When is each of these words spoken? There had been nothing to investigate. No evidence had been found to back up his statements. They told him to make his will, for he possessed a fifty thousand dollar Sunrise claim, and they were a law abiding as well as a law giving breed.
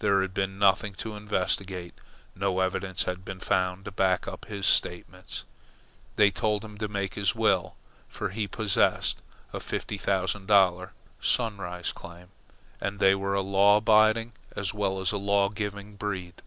There 0.00 0.20
had 0.20 0.34
been 0.34 0.58
nothing 0.58 0.92
to 0.96 1.16
investigate. 1.16 1.94
No 2.36 2.60
evidence 2.60 3.04
had 3.04 3.24
been 3.24 3.40
found 3.40 3.86
to 3.86 3.90
back 3.90 4.28
up 4.28 4.44
his 4.44 4.66
statements. 4.66 5.44
They 6.16 6.30
told 6.30 6.62
him 6.62 6.76
to 6.76 6.86
make 6.86 7.14
his 7.14 7.34
will, 7.34 7.76
for 8.06 8.28
he 8.28 8.46
possessed 8.46 9.22
a 9.54 9.58
fifty 9.60 9.96
thousand 9.96 10.44
dollar 10.48 10.92
Sunrise 11.22 11.92
claim, 11.94 12.28
and 12.78 12.98
they 12.98 13.14
were 13.14 13.32
a 13.32 13.40
law 13.40 13.78
abiding 13.78 14.32
as 14.54 14.74
well 14.74 15.00
as 15.00 15.12
a 15.12 15.16
law 15.16 15.48
giving 15.48 15.96
breed. 15.96 16.42